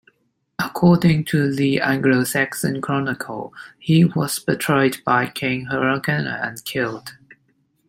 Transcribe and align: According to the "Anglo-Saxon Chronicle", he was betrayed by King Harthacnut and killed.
According 0.57 1.25
to 1.25 1.53
the 1.55 1.79
"Anglo-Saxon 1.79 2.81
Chronicle", 2.81 3.53
he 3.77 4.03
was 4.03 4.39
betrayed 4.39 4.97
by 5.05 5.27
King 5.27 5.67
Harthacnut 5.67 6.43
and 6.43 6.65
killed. 6.65 7.13